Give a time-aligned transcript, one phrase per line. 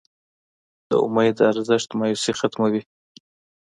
[0.89, 2.81] د امید ارزښت مایوسي ختموي.